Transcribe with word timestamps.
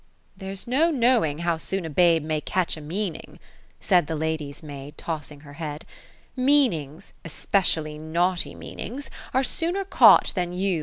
^ 0.01 0.03
There's 0.35 0.65
no 0.65 0.89
knowing 0.89 1.41
how 1.45 1.57
soon 1.57 1.85
a 1.85 1.89
babo 1.91 2.25
may 2.25 2.41
catch 2.41 2.75
a 2.75 2.81
meaning" 2.81 3.37
said 3.79 4.07
the 4.07 4.15
lady's 4.15 4.63
maid, 4.63 4.97
tossing 4.97 5.41
her 5.41 5.53
head: 5.61 5.85
'* 6.17 6.35
meanings, 6.49 7.13
—* 7.21 7.25
specially 7.27 7.99
naughty 7.99 8.55
meanings,— 8.55 9.11
are 9.35 9.43
sooner 9.43 9.85
caught 9.85 10.33
than 10.33 10.53
you. 10.53 10.79